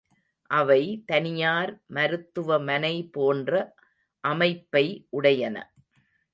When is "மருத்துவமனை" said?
1.89-3.09